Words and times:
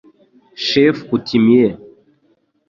Chef 0.63 0.97
Coutumier 1.09 1.77